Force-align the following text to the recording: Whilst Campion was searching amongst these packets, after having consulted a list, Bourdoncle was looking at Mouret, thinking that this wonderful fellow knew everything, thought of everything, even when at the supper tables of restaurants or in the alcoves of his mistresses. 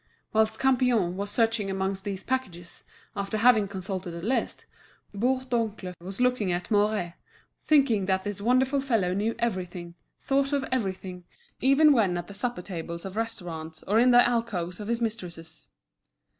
Whilst 0.33 0.59
Campion 0.59 1.15
was 1.15 1.29
searching 1.29 1.69
amongst 1.69 2.05
these 2.05 2.23
packets, 2.23 2.85
after 3.15 3.37
having 3.37 3.67
consulted 3.67 4.15
a 4.15 4.21
list, 4.23 4.65
Bourdoncle 5.13 5.93
was 6.01 6.19
looking 6.19 6.51
at 6.51 6.71
Mouret, 6.71 7.13
thinking 7.65 8.07
that 8.07 8.23
this 8.23 8.41
wonderful 8.41 8.81
fellow 8.81 9.13
knew 9.13 9.35
everything, 9.37 9.93
thought 10.19 10.53
of 10.53 10.65
everything, 10.71 11.25
even 11.59 11.93
when 11.93 12.17
at 12.17 12.25
the 12.25 12.33
supper 12.33 12.63
tables 12.63 13.05
of 13.05 13.15
restaurants 13.15 13.83
or 13.83 13.99
in 13.99 14.09
the 14.09 14.27
alcoves 14.27 14.79
of 14.79 14.87
his 14.87 15.01
mistresses. 15.01 15.67